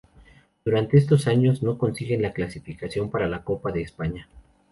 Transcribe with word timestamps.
Durante 0.65 0.97
estos 0.97 1.27
años 1.27 1.61
no 1.61 1.77
consiguen 1.77 2.23
la 2.23 2.33
clasificación 2.33 3.11
para 3.11 3.29
la 3.29 3.43
Copa 3.43 3.71
de 3.71 3.83
España. 3.83 4.27